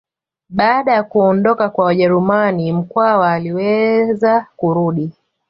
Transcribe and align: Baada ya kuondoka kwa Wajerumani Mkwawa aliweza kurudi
Baada 0.49 0.93
ya 0.93 1.03
kuondoka 1.03 1.69
kwa 1.69 1.85
Wajerumani 1.85 2.73
Mkwawa 2.73 3.31
aliweza 3.33 4.45
kurudi 4.55 5.11